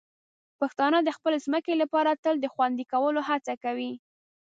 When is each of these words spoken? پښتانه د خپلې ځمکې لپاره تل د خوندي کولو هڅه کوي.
پښتانه 0.59 0.99
د 1.03 1.09
خپلې 1.17 1.37
ځمکې 1.45 1.73
لپاره 1.81 2.19
تل 2.23 2.35
د 2.41 2.45
خوندي 2.53 2.85
کولو 2.93 3.21
هڅه 3.29 3.53
کوي. 3.63 3.91